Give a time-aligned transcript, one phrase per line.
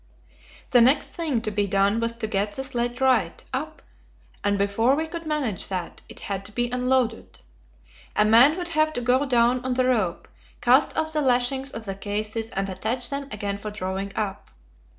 [0.71, 3.83] The next thing to be done was to get the sledge right, up,
[4.43, 7.37] and before we could manage that it had to be unloaded.
[8.15, 10.27] A man would have to go down on the rope,
[10.59, 14.49] cast off the lashings of the cases, and attach them again for drawing up.